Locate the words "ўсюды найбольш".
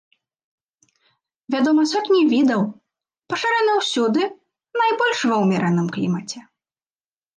3.83-5.19